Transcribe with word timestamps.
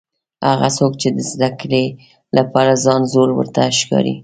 هغه 0.49 0.67
څوک 0.77 0.91
چې 1.01 1.09
د 1.17 1.19
زده 1.31 1.49
کړې 1.61 1.85
لپاره 2.37 2.73
ځان 2.85 3.01
زوړ 3.13 3.29
ورته 3.33 3.61
ښکاري. 3.79 4.15